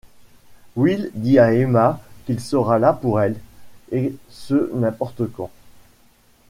Will 0.75 1.11
dit 1.13 1.37
à 1.37 1.53
Emma 1.53 2.01
qu'il 2.25 2.39
sera 2.39 2.79
là 2.79 2.91
pour 2.91 3.21
elle, 3.21 3.35
et 3.91 4.15
ce 4.31 4.73
n'importe 4.73 5.27
quand. 5.31 5.51